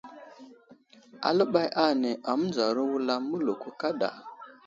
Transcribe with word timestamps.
Aləɓay 1.27 1.69
ane 1.83 2.09
amənzaro 2.31 2.81
wulam 2.91 3.21
mələko 3.29 3.69
kaɗa. 3.81 4.09